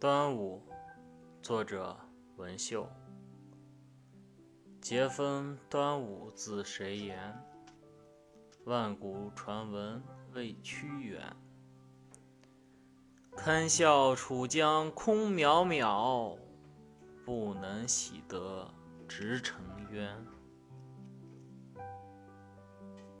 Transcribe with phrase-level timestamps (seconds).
[0.00, 0.62] 端午，
[1.42, 1.98] 作者
[2.36, 2.88] 文秀。
[4.80, 7.36] 节分端午自谁言？
[8.64, 10.00] 万古传闻
[10.34, 11.20] 为屈原。
[13.36, 16.38] 堪笑楚江空渺渺，
[17.24, 18.72] 不能洗得
[19.08, 19.60] 直成
[19.90, 20.37] 渊。